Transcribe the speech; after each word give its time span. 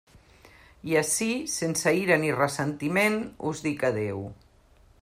I 0.91 0.95
ací, 1.01 1.27
sense 1.55 1.93
ira 1.99 2.17
ni 2.23 2.31
ressentiment, 2.39 3.19
us 3.51 3.65
dic 3.67 3.85
adéu. 3.91 4.25